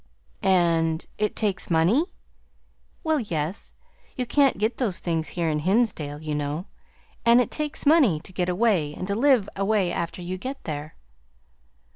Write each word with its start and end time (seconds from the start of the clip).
"And 0.41 1.05
it 1.19 1.35
takes 1.35 1.69
money?" 1.69 2.05
"Well 3.03 3.19
yes. 3.19 3.71
You 4.15 4.25
can't 4.25 4.57
get 4.57 4.77
those 4.77 4.97
things 4.97 5.27
here 5.37 5.47
in 5.47 5.59
Hinsdale, 5.59 6.19
you 6.19 6.33
know; 6.33 6.65
and 7.23 7.39
it 7.39 7.51
takes 7.51 7.85
money, 7.85 8.19
to 8.21 8.33
get 8.33 8.49
away, 8.49 8.95
and 8.95 9.05
to 9.07 9.13
live 9.13 9.47
away 9.55 9.91
after 9.91 10.19
you 10.23 10.39
get 10.39 10.63
there." 10.63 10.95